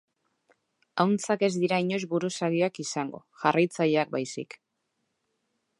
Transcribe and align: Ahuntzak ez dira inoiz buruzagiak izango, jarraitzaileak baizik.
Ahuntzak 1.03 1.43
ez 1.47 1.51
dira 1.63 1.79
inoiz 1.83 2.01
buruzagiak 2.15 2.81
izango, 2.85 3.21
jarraitzaileak 3.45 4.15
baizik. 4.19 4.59